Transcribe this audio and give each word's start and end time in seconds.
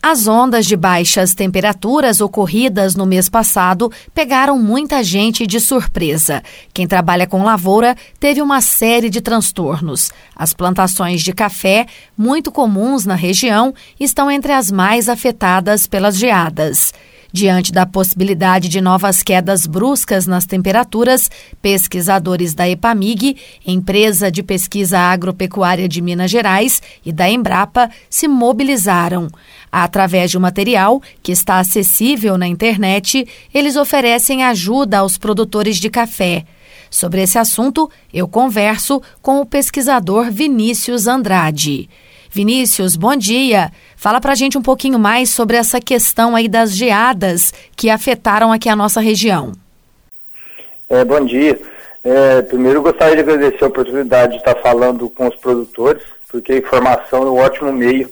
As 0.00 0.28
ondas 0.28 0.64
de 0.64 0.76
baixas 0.76 1.34
temperaturas 1.34 2.20
ocorridas 2.20 2.94
no 2.94 3.04
mês 3.04 3.28
passado 3.28 3.90
pegaram 4.14 4.56
muita 4.56 5.02
gente 5.02 5.44
de 5.44 5.58
surpresa. 5.58 6.40
Quem 6.72 6.86
trabalha 6.86 7.26
com 7.26 7.42
lavoura 7.42 7.96
teve 8.20 8.40
uma 8.40 8.60
série 8.60 9.10
de 9.10 9.20
transtornos. 9.20 10.12
As 10.36 10.54
plantações 10.54 11.20
de 11.20 11.32
café, 11.32 11.86
muito 12.16 12.52
comuns 12.52 13.04
na 13.04 13.16
região, 13.16 13.74
estão 13.98 14.30
entre 14.30 14.52
as 14.52 14.70
mais 14.70 15.08
afetadas 15.08 15.88
pelas 15.88 16.16
geadas. 16.16 16.94
Diante 17.30 17.72
da 17.72 17.84
possibilidade 17.84 18.70
de 18.70 18.80
novas 18.80 19.22
quedas 19.22 19.66
bruscas 19.66 20.26
nas 20.26 20.46
temperaturas, 20.46 21.30
pesquisadores 21.60 22.54
da 22.54 22.66
EPAMIG, 22.66 23.36
empresa 23.66 24.30
de 24.30 24.42
pesquisa 24.42 24.98
agropecuária 24.98 25.86
de 25.86 26.00
Minas 26.00 26.30
Gerais, 26.30 26.80
e 27.04 27.12
da 27.12 27.28
Embrapa 27.28 27.90
se 28.08 28.26
mobilizaram. 28.26 29.28
Através 29.70 30.30
de 30.30 30.38
um 30.38 30.40
material 30.40 31.02
que 31.22 31.30
está 31.30 31.58
acessível 31.58 32.38
na 32.38 32.48
internet, 32.48 33.28
eles 33.52 33.76
oferecem 33.76 34.42
ajuda 34.42 35.00
aos 35.00 35.18
produtores 35.18 35.76
de 35.76 35.90
café. 35.90 36.46
Sobre 36.90 37.22
esse 37.22 37.38
assunto, 37.38 37.90
eu 38.10 38.26
converso 38.26 39.02
com 39.20 39.42
o 39.42 39.46
pesquisador 39.46 40.30
Vinícius 40.30 41.06
Andrade. 41.06 41.90
Vinícius, 42.30 42.96
bom 42.96 43.16
dia. 43.16 43.70
Fala 43.96 44.20
pra 44.20 44.34
gente 44.34 44.58
um 44.58 44.62
pouquinho 44.62 44.98
mais 44.98 45.30
sobre 45.30 45.56
essa 45.56 45.80
questão 45.80 46.36
aí 46.36 46.48
das 46.48 46.76
geadas 46.76 47.52
que 47.74 47.90
afetaram 47.90 48.52
aqui 48.52 48.68
a 48.68 48.76
nossa 48.76 49.00
região. 49.00 49.52
É, 50.88 51.04
bom 51.04 51.24
dia. 51.24 51.58
É, 52.04 52.42
primeiro, 52.42 52.82
gostaria 52.82 53.16
de 53.16 53.20
agradecer 53.20 53.64
a 53.64 53.68
oportunidade 53.68 54.32
de 54.32 54.38
estar 54.38 54.54
falando 54.56 55.10
com 55.10 55.26
os 55.26 55.36
produtores, 55.36 56.02
porque 56.30 56.52
a 56.52 56.58
informação 56.58 57.22
é 57.22 57.30
um 57.30 57.38
ótimo 57.38 57.72
meio 57.72 58.08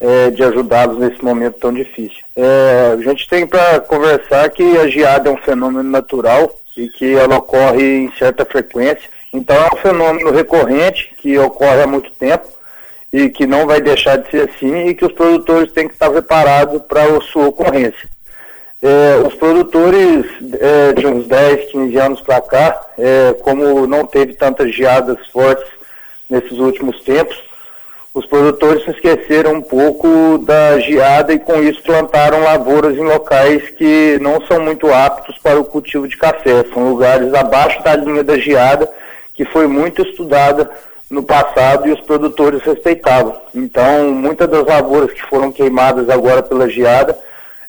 é, 0.00 0.30
de 0.30 0.42
ajudá-los 0.42 0.98
nesse 0.98 1.22
momento 1.24 1.58
tão 1.58 1.72
difícil. 1.72 2.22
É, 2.36 2.94
a 2.98 3.02
gente 3.02 3.28
tem 3.28 3.46
para 3.46 3.80
conversar 3.80 4.48
que 4.50 4.76
a 4.78 4.88
geada 4.88 5.28
é 5.28 5.32
um 5.32 5.38
fenômeno 5.38 5.88
natural 5.88 6.54
e 6.76 6.88
que 6.88 7.14
ela 7.14 7.38
ocorre 7.38 8.04
em 8.04 8.12
certa 8.16 8.44
frequência. 8.44 9.08
Então, 9.32 9.56
é 9.56 9.74
um 9.74 9.78
fenômeno 9.78 10.30
recorrente 10.30 11.14
que 11.18 11.38
ocorre 11.38 11.82
há 11.82 11.86
muito 11.86 12.10
tempo 12.12 12.57
e 13.12 13.28
que 13.30 13.46
não 13.46 13.66
vai 13.66 13.80
deixar 13.80 14.16
de 14.16 14.30
ser 14.30 14.48
assim 14.48 14.88
e 14.88 14.94
que 14.94 15.04
os 15.04 15.12
produtores 15.12 15.72
têm 15.72 15.88
que 15.88 15.94
estar 15.94 16.10
preparados 16.10 16.82
para 16.82 17.04
a 17.04 17.20
sua 17.20 17.48
ocorrência. 17.48 18.08
É, 18.80 19.26
os 19.26 19.34
produtores 19.34 20.26
é, 20.60 20.92
de 20.92 21.06
uns 21.06 21.26
10, 21.26 21.72
15 21.72 21.96
anos 21.98 22.20
para 22.20 22.40
cá, 22.40 22.80
é, 22.96 23.34
como 23.42 23.86
não 23.86 24.06
teve 24.06 24.34
tantas 24.34 24.72
geadas 24.74 25.18
fortes 25.32 25.66
nesses 26.30 26.58
últimos 26.58 27.02
tempos, 27.02 27.36
os 28.14 28.26
produtores 28.26 28.84
se 28.84 28.90
esqueceram 28.90 29.54
um 29.54 29.62
pouco 29.62 30.38
da 30.38 30.78
geada 30.80 31.32
e 31.32 31.38
com 31.38 31.62
isso 31.62 31.82
plantaram 31.82 32.42
lavouras 32.42 32.96
em 32.96 33.04
locais 33.04 33.68
que 33.70 34.18
não 34.20 34.44
são 34.46 34.60
muito 34.60 34.92
aptos 34.92 35.38
para 35.38 35.60
o 35.60 35.64
cultivo 35.64 36.08
de 36.08 36.16
café. 36.16 36.64
São 36.72 36.88
lugares 36.88 37.32
abaixo 37.34 37.82
da 37.82 37.94
linha 37.94 38.24
da 38.24 38.36
geada 38.38 38.90
que 39.34 39.44
foi 39.44 39.68
muito 39.68 40.02
estudada 40.02 40.68
no 41.10 41.22
passado 41.22 41.88
e 41.88 41.92
os 41.92 42.00
produtores 42.00 42.62
respeitavam. 42.62 43.36
Então, 43.54 44.10
muitas 44.12 44.48
das 44.48 44.66
lavouras 44.66 45.12
que 45.12 45.22
foram 45.26 45.50
queimadas 45.50 46.08
agora 46.10 46.42
pela 46.42 46.68
geada, 46.68 47.18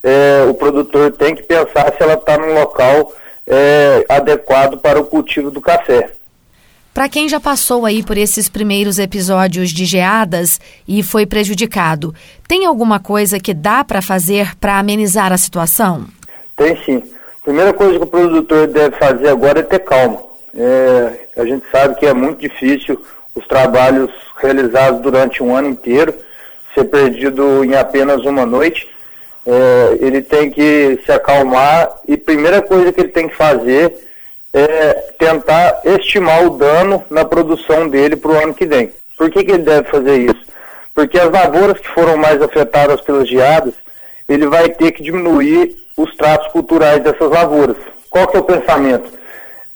é, 0.03 0.45
o 0.49 0.53
produtor 0.53 1.11
tem 1.13 1.35
que 1.35 1.43
pensar 1.43 1.93
se 1.95 2.03
ela 2.03 2.15
está 2.15 2.37
num 2.37 2.53
local 2.53 3.13
é, 3.47 4.05
adequado 4.09 4.77
para 4.79 4.99
o 4.99 5.05
cultivo 5.05 5.49
do 5.49 5.61
café. 5.61 6.11
Para 6.93 7.07
quem 7.07 7.29
já 7.29 7.39
passou 7.39 7.85
aí 7.85 8.03
por 8.03 8.17
esses 8.17 8.49
primeiros 8.49 8.99
episódios 8.99 9.69
de 9.69 9.85
geadas 9.85 10.59
e 10.87 11.01
foi 11.01 11.25
prejudicado, 11.25 12.13
tem 12.47 12.65
alguma 12.65 12.99
coisa 12.99 13.39
que 13.39 13.53
dá 13.53 13.83
para 13.83 14.01
fazer 14.01 14.55
para 14.57 14.79
amenizar 14.79 15.31
a 15.31 15.37
situação? 15.37 16.05
Tem 16.57 16.75
sim. 16.83 17.01
Primeira 17.43 17.73
coisa 17.73 17.97
que 17.97 18.03
o 18.03 18.07
produtor 18.07 18.67
deve 18.67 18.97
fazer 18.97 19.29
agora 19.29 19.59
é 19.59 19.63
ter 19.63 19.79
calma. 19.79 20.21
É, 20.53 21.27
a 21.37 21.45
gente 21.45 21.64
sabe 21.71 21.95
que 21.95 22.05
é 22.05 22.14
muito 22.14 22.41
difícil 22.41 23.02
os 23.35 23.45
trabalhos 23.47 24.11
realizados 24.37 25.01
durante 25.01 25.43
um 25.43 25.55
ano 25.55 25.69
inteiro, 25.69 26.13
ser 26.73 26.85
perdido 26.85 27.63
em 27.63 27.75
apenas 27.75 28.23
uma 28.25 28.45
noite. 28.45 28.89
É, 29.45 29.97
ele 30.01 30.21
tem 30.21 30.49
que 30.49 30.99
se 31.05 31.11
acalmar 31.11 31.89
e 32.07 32.17
primeira 32.17 32.61
coisa 32.61 32.91
que 32.91 33.01
ele 33.01 33.09
tem 33.09 33.27
que 33.27 33.35
fazer 33.35 34.09
é 34.53 34.93
tentar 35.17 35.81
estimar 35.85 36.43
o 36.45 36.57
dano 36.57 37.03
na 37.09 37.23
produção 37.23 37.87
dele 37.87 38.15
para 38.15 38.31
o 38.31 38.43
ano 38.43 38.53
que 38.53 38.65
vem. 38.65 38.91
Por 39.17 39.29
que, 39.29 39.43
que 39.43 39.51
ele 39.51 39.63
deve 39.63 39.89
fazer 39.89 40.17
isso? 40.17 40.43
Porque 40.93 41.19
as 41.19 41.31
lavouras 41.31 41.79
que 41.79 41.87
foram 41.89 42.17
mais 42.17 42.41
afetadas 42.41 42.99
pelas 43.01 43.27
geadas, 43.27 43.73
ele 44.27 44.47
vai 44.47 44.69
ter 44.69 44.91
que 44.91 45.03
diminuir 45.03 45.75
os 45.95 46.15
tratos 46.15 46.47
culturais 46.51 47.03
dessas 47.03 47.29
lavouras. 47.29 47.77
Qual 48.09 48.27
que 48.27 48.37
é 48.37 48.39
o 48.39 48.43
pensamento? 48.43 49.11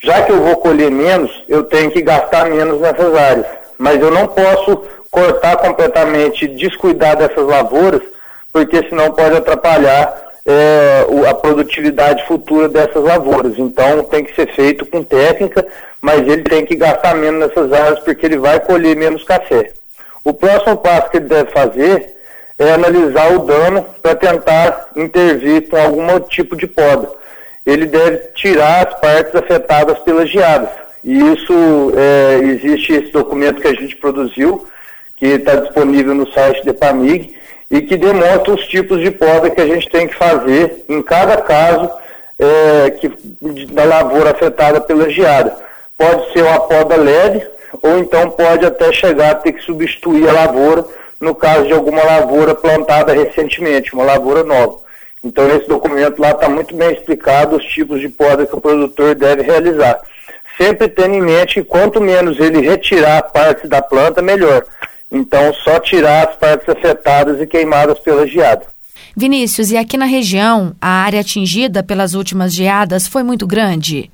Já 0.04 0.22
que 0.22 0.34
eu 0.34 0.42
vou 0.42 0.58
colher 0.58 0.92
menos, 0.92 1.32
eu 1.48 1.64
tenho 1.64 1.90
que 1.90 2.02
gastar 2.02 2.50
menos 2.50 2.80
nessas 2.82 3.16
áreas. 3.16 3.46
Mas 3.78 4.02
eu 4.02 4.12
não 4.12 4.28
posso 4.28 4.84
cortar 5.10 5.56
completamente, 5.58 6.48
descuidar 6.48 7.16
dessas 7.16 7.46
lavouras, 7.46 8.02
porque 8.52 8.84
senão 8.90 9.12
pode 9.12 9.38
atrapalhar 9.38 10.32
é, 10.46 11.06
a 11.30 11.34
produtividade 11.34 12.28
futura 12.28 12.68
dessas 12.68 13.02
lavouras. 13.02 13.58
Então 13.58 14.04
tem 14.04 14.26
que 14.26 14.36
ser 14.36 14.54
feito 14.54 14.86
com 14.86 15.04
técnica, 15.04 15.66
mas 16.02 16.20
ele 16.28 16.44
tem 16.44 16.66
que 16.66 16.76
gastar 16.76 17.16
menos 17.16 17.48
nessas 17.48 17.72
áreas 17.72 18.00
porque 18.00 18.26
ele 18.26 18.38
vai 18.38 18.60
colher 18.60 18.98
menos 18.98 19.24
café. 19.24 19.72
O 20.26 20.34
próximo 20.34 20.78
passo 20.78 21.10
que 21.12 21.18
ele 21.18 21.28
deve 21.28 21.50
fazer 21.52 22.14
é 22.60 22.74
analisar 22.74 23.34
o 23.34 23.40
dano 23.40 23.86
para 24.02 24.16
tentar 24.16 24.90
intervir 24.98 25.70
com 25.70 25.78
algum 25.78 26.20
tipo 26.20 26.58
de 26.58 26.68
poda 26.68 27.23
ele 27.66 27.86
deve 27.86 28.18
tirar 28.36 28.88
as 28.88 29.00
partes 29.00 29.36
afetadas 29.36 30.00
pelas 30.00 30.30
geadas. 30.30 30.70
E 31.04 31.18
isso, 31.34 31.54
é, 31.96 32.40
existe 32.44 32.94
esse 32.94 33.12
documento 33.12 33.62
que 33.62 33.68
a 33.68 33.74
gente 33.74 33.96
produziu, 33.96 34.66
que 35.18 35.26
está 35.26 35.56
disponível 35.56 36.14
no 36.16 36.32
site 36.32 36.66
da 36.66 36.74
PAMIG, 36.74 37.36
e 37.70 37.82
que 37.82 37.98
demonstra 37.98 38.54
os 38.54 38.68
tipos 38.68 39.02
de 39.02 39.12
poda 39.12 39.50
que 39.50 39.60
a 39.60 39.66
gente 39.66 39.90
tem 39.90 40.08
que 40.08 40.16
fazer 40.16 40.86
em 40.88 41.02
cada 41.02 41.38
caso 41.38 41.90
é, 42.38 42.92
que, 42.92 43.10
da 43.72 43.84
lavoura 43.84 44.32
afetada 44.32 44.80
pela 44.82 45.10
geada. 45.10 45.58
Pode 45.98 46.32
ser 46.34 46.44
uma 46.44 46.60
poda 46.60 46.96
leve, 46.96 47.46
ou 47.82 47.98
então 47.98 48.30
pode 48.30 48.66
até 48.66 48.92
chegar 48.92 49.32
a 49.32 49.36
ter 49.36 49.54
que 49.54 49.64
substituir 49.64 50.28
a 50.30 50.34
lavoura, 50.34 50.86
no 51.20 51.34
caso 51.34 51.66
de 51.66 51.74
alguma 51.74 52.04
lavoura 52.04 52.54
plantada 52.54 53.14
recentemente, 53.14 53.94
uma 53.94 54.04
lavoura 54.04 54.44
nova. 54.44 54.80
Então, 55.24 55.48
nesse 55.48 55.68
documento 55.68 56.20
lá 56.22 56.32
está 56.32 56.50
muito 56.50 56.76
bem 56.76 56.92
explicado 56.92 57.56
os 57.56 57.64
tipos 57.66 58.02
de 58.02 58.10
poda 58.10 58.46
que 58.46 58.56
o 58.56 58.62
produtor 58.62 59.16
deve 59.16 59.42
realizar. 59.42 60.02
Sempre 60.58 60.90
tendo 60.90 61.16
em 61.16 61.22
mente 61.22 61.56
que 61.56 61.64
quanto 61.64 62.02
menos 62.02 62.40
ele 62.40 62.62
retirar 62.62 63.22
partes 63.32 63.70
da 63.70 63.82
planta, 63.82 64.22
melhor. 64.22 64.66
Então, 65.10 65.54
só 65.54 65.80
tirar 65.80 66.28
as 66.28 66.36
partes 66.36 66.68
afetadas 66.68 67.40
e 67.40 67.48
queimadas 67.48 68.00
pela 68.00 68.28
geada. 68.28 68.66
Vinícius, 69.16 69.72
e 69.72 69.78
aqui 69.78 69.96
na 69.96 70.06
região, 70.06 70.76
a 70.82 70.90
área 71.04 71.22
atingida 71.22 71.84
pelas 71.84 72.16
últimas 72.16 72.54
geadas 72.54 73.08
foi 73.08 73.24
muito 73.24 73.46
grande? 73.48 74.12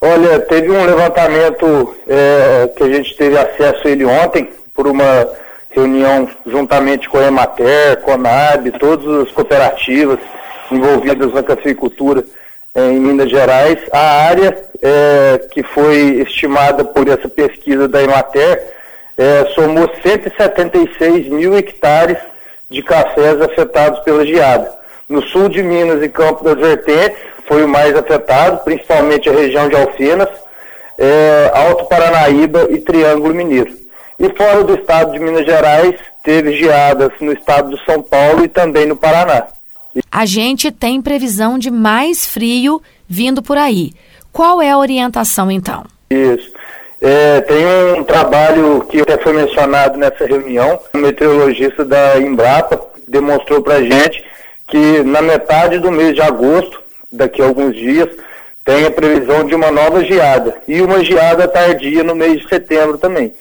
Olha, 0.00 0.38
teve 0.40 0.70
um 0.70 0.84
levantamento 0.84 1.94
é, 2.06 2.70
que 2.76 2.84
a 2.84 2.88
gente 2.88 3.16
teve 3.16 3.36
acesso 3.36 3.86
a 3.86 3.90
ele 3.90 4.04
ontem, 4.04 4.48
por 4.72 4.86
uma 4.86 5.28
reunião 5.76 6.26
juntamente 6.46 7.06
com 7.06 7.18
a 7.18 7.26
Emater, 7.26 8.00
Conab, 8.00 8.70
todas 8.78 9.26
as 9.26 9.30
cooperativas 9.30 10.18
envolvidas 10.72 11.32
na 11.34 11.42
cafeicultura 11.42 12.24
eh, 12.74 12.92
em 12.92 12.98
Minas 12.98 13.28
Gerais. 13.28 13.78
A 13.92 14.26
área 14.26 14.56
eh, 14.82 15.40
que 15.52 15.62
foi 15.62 16.22
estimada 16.22 16.82
por 16.82 17.06
essa 17.06 17.28
pesquisa 17.28 17.86
da 17.86 18.02
Emater 18.02 18.74
eh, 19.18 19.46
somou 19.54 19.90
176 20.02 21.28
mil 21.28 21.56
hectares 21.56 22.18
de 22.70 22.82
cafés 22.82 23.40
afetados 23.40 24.00
pela 24.00 24.24
geada. 24.24 24.74
No 25.06 25.22
sul 25.22 25.50
de 25.50 25.62
Minas 25.62 26.02
e 26.02 26.08
Campo 26.08 26.42
das 26.42 26.58
Vertentes 26.58 27.18
foi 27.46 27.62
o 27.64 27.68
mais 27.68 27.94
afetado, 27.94 28.64
principalmente 28.64 29.28
a 29.28 29.32
região 29.32 29.68
de 29.68 29.76
Alfenas, 29.76 30.28
Alto 31.52 31.84
Paranaíba 31.84 32.66
e 32.70 32.80
Triângulo 32.80 33.32
Mineiro. 33.32 33.85
E 34.18 34.28
fora 34.36 34.64
do 34.64 34.74
estado 34.74 35.12
de 35.12 35.18
Minas 35.18 35.44
Gerais, 35.44 35.94
teve 36.22 36.56
geadas 36.56 37.12
no 37.20 37.32
estado 37.32 37.70
de 37.70 37.84
São 37.84 38.02
Paulo 38.02 38.44
e 38.44 38.48
também 38.48 38.86
no 38.86 38.96
Paraná. 38.96 39.46
A 40.10 40.26
gente 40.26 40.70
tem 40.70 41.00
previsão 41.00 41.58
de 41.58 41.70
mais 41.70 42.26
frio 42.26 42.82
vindo 43.08 43.42
por 43.42 43.56
aí. 43.56 43.92
Qual 44.32 44.60
é 44.60 44.70
a 44.70 44.78
orientação 44.78 45.50
então? 45.50 45.84
Isso. 46.10 46.52
É, 47.00 47.40
tem 47.42 47.66
um 47.98 48.04
trabalho 48.04 48.86
que 48.88 49.00
até 49.00 49.18
foi 49.18 49.34
mencionado 49.34 49.98
nessa 49.98 50.26
reunião, 50.26 50.80
um 50.94 50.98
meteorologista 50.98 51.84
da 51.84 52.18
Embrapa 52.18 52.80
demonstrou 53.06 53.62
para 53.62 53.82
gente 53.82 54.24
que 54.66 55.02
na 55.02 55.22
metade 55.22 55.78
do 55.78 55.92
mês 55.92 56.14
de 56.14 56.22
agosto, 56.22 56.82
daqui 57.12 57.40
a 57.40 57.46
alguns 57.46 57.74
dias, 57.74 58.08
tem 58.64 58.84
a 58.84 58.90
previsão 58.90 59.44
de 59.44 59.54
uma 59.54 59.70
nova 59.70 60.04
geada 60.04 60.56
e 60.66 60.80
uma 60.80 61.04
geada 61.04 61.46
tardia 61.46 62.02
no 62.02 62.16
mês 62.16 62.40
de 62.40 62.48
setembro 62.48 62.98
também. 62.98 63.32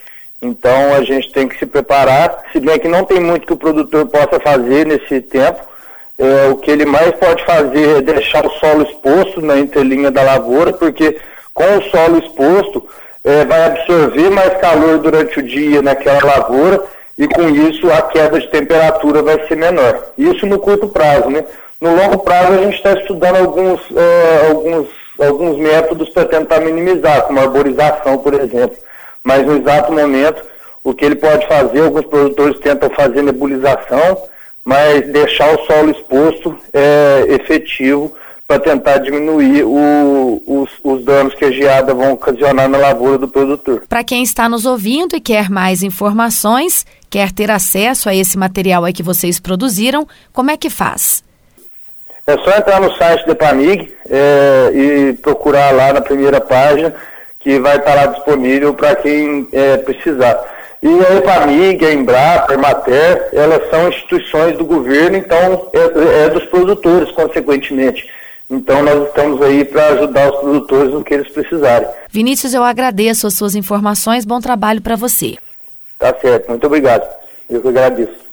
Então 0.45 0.93
a 0.93 1.03
gente 1.03 1.31
tem 1.31 1.47
que 1.47 1.57
se 1.57 1.65
preparar, 1.65 2.43
se 2.51 2.59
bem 2.59 2.79
que 2.79 2.87
não 2.87 3.03
tem 3.03 3.19
muito 3.19 3.47
que 3.47 3.53
o 3.53 3.57
produtor 3.57 4.05
possa 4.07 4.39
fazer 4.39 4.85
nesse 4.85 5.21
tempo. 5.21 5.61
É, 6.17 6.47
o 6.49 6.55
que 6.55 6.71
ele 6.71 6.85
mais 6.85 7.11
pode 7.15 7.43
fazer 7.45 7.97
é 7.97 8.01
deixar 8.01 8.45
o 8.45 8.51
solo 8.51 8.83
exposto 8.83 9.41
na 9.41 9.57
entrelinha 9.57 10.09
da 10.09 10.23
lavoura, 10.23 10.71
porque 10.71 11.17
com 11.53 11.77
o 11.77 11.81
solo 11.89 12.19
exposto 12.19 12.87
é, 13.23 13.43
vai 13.43 13.65
absorver 13.65 14.29
mais 14.29 14.53
calor 14.61 14.99
durante 14.99 15.39
o 15.39 15.43
dia 15.43 15.81
naquela 15.81 16.23
lavoura 16.23 16.83
e 17.17 17.27
com 17.27 17.49
isso 17.49 17.91
a 17.91 18.01
queda 18.03 18.39
de 18.39 18.47
temperatura 18.49 19.23
vai 19.23 19.45
ser 19.47 19.55
menor. 19.55 20.11
Isso 20.17 20.45
no 20.45 20.59
curto 20.59 20.87
prazo, 20.87 21.29
né? 21.29 21.43
No 21.81 21.95
longo 21.95 22.19
prazo 22.19 22.53
a 22.53 22.57
gente 22.57 22.75
está 22.75 22.93
estudando 22.93 23.37
alguns, 23.37 23.81
é, 23.95 24.47
alguns, 24.49 24.87
alguns 25.19 25.57
métodos 25.57 26.09
para 26.09 26.25
tentar 26.25 26.59
minimizar, 26.61 27.23
como 27.23 27.39
arborização, 27.39 28.17
por 28.19 28.33
exemplo. 28.33 28.77
Mas 29.25 29.45
no 29.45 29.57
exato 29.57 29.91
momento, 29.91 30.41
o 30.83 30.93
que 30.93 31.03
ele 31.03 31.15
pode 31.15 31.47
fazer, 31.47 31.81
alguns 31.81 32.05
produtores 32.05 32.59
tentam 32.59 32.89
fazer 32.91 33.23
nebulização, 33.23 34.21
mas 34.63 35.01
deixar 35.11 35.55
o 35.55 35.65
solo 35.65 35.89
exposto 35.89 36.55
é 36.71 37.25
efetivo 37.29 38.13
para 38.47 38.59
tentar 38.59 38.99
diminuir 38.99 39.63
o, 39.63 40.43
os, 40.45 40.69
os, 40.83 41.03
danos 41.03 41.33
que 41.33 41.45
a 41.45 41.51
geada 41.51 41.95
vão 41.95 42.13
ocasionar 42.13 42.69
na 42.69 42.77
lavoura 42.77 43.17
do 43.17 43.27
produtor. 43.27 43.83
Para 43.89 44.03
quem 44.03 44.21
está 44.21 44.47
nos 44.47 44.67
ouvindo 44.67 45.15
e 45.15 45.19
quer 45.19 45.49
mais 45.49 45.81
informações, 45.81 46.85
quer 47.09 47.31
ter 47.31 47.49
acesso 47.49 48.07
a 48.07 48.13
esse 48.13 48.37
material 48.37 48.85
aí 48.85 48.93
que 48.93 49.01
vocês 49.01 49.39
produziram, 49.39 50.07
como 50.31 50.51
é 50.51 50.57
que 50.57 50.69
faz? 50.69 51.23
É 52.27 52.37
só 52.37 52.51
entrar 52.57 52.79
no 52.79 52.95
site 52.95 53.25
da 53.25 53.31
EPAMIG 53.31 53.93
é, 54.09 54.71
e 54.73 55.13
procurar 55.13 55.71
lá 55.71 55.93
na 55.93 56.01
primeira 56.01 56.39
página, 56.39 56.93
que 57.45 57.59
vai 57.59 57.77
estar 57.77 57.93
lá 57.93 58.07
disponível 58.07 58.73
para 58.73 58.95
quem 58.95 59.47
é, 59.51 59.77
precisar. 59.77 60.43
E 60.81 60.87
a 60.87 61.17
EPAMIG, 61.17 61.85
a 61.85 61.93
Embrapa, 61.93 62.51
a 62.51 62.55
Emater, 62.55 63.29
elas 63.33 63.69
são 63.69 63.87
instituições 63.87 64.57
do 64.57 64.65
governo, 64.65 65.15
então 65.15 65.69
é, 65.71 66.25
é 66.25 66.29
dos 66.31 66.43
produtores, 66.45 67.11
consequentemente. 67.11 68.09
Então 68.49 68.81
nós 68.81 69.07
estamos 69.07 69.39
aí 69.43 69.63
para 69.63 69.89
ajudar 69.89 70.33
os 70.33 70.39
produtores 70.39 70.91
no 70.91 71.03
que 71.03 71.13
eles 71.13 71.31
precisarem. 71.31 71.87
Vinícius, 72.09 72.55
eu 72.55 72.63
agradeço 72.63 73.27
as 73.27 73.35
suas 73.35 73.53
informações, 73.53 74.25
bom 74.25 74.41
trabalho 74.41 74.81
para 74.81 74.95
você. 74.95 75.37
Tá 75.99 76.15
certo, 76.19 76.49
muito 76.49 76.65
obrigado. 76.65 77.07
Eu 77.47 77.61
que 77.61 77.67
agradeço. 77.67 78.25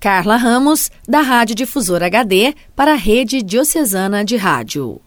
Carla 0.00 0.36
Ramos, 0.36 0.90
da 1.08 1.20
Rádio 1.20 1.54
Difusora 1.54 2.06
HD, 2.06 2.54
para 2.74 2.92
a 2.92 2.96
Rede 2.96 3.40
Diocesana 3.40 4.24
de 4.24 4.36
Rádio. 4.36 5.00